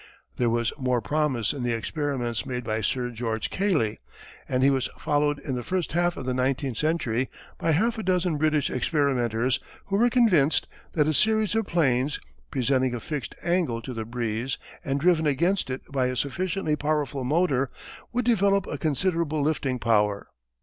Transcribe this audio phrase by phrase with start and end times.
[0.37, 3.99] There was more promise in the experiments made by Sir George Cayley,
[4.49, 8.01] and he was followed in the first half of the nineteenth century by half a
[8.01, 12.19] dozen British experimenters who were convinced that a series of planes,
[12.49, 17.23] presenting a fixed angle to the breeze and driven against it by a sufficiently powerful
[17.23, 17.69] motor,
[18.11, 20.29] would develop a considerable lifting power.